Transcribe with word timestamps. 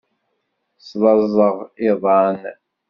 Slaẓeɣ 0.87 1.55
iḍan. 1.87 2.39